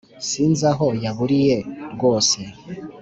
[0.29, 1.57] Sinzi aho yaburiye
[1.93, 2.39] rwose